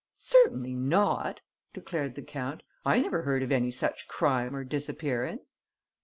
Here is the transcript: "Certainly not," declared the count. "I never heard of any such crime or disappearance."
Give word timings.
"Certainly 0.17 0.73
not," 0.73 1.41
declared 1.75 2.15
the 2.15 2.23
count. 2.23 2.63
"I 2.83 2.97
never 2.99 3.21
heard 3.21 3.43
of 3.43 3.51
any 3.51 3.69
such 3.69 4.07
crime 4.07 4.55
or 4.55 4.63
disappearance." 4.63 5.57